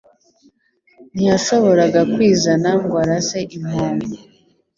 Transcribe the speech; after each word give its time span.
Ntiyashoboraga 1.13 2.01
kwizana 2.13 2.69
ngo 2.81 2.95
arase 3.03 3.39
impongo 3.57 4.13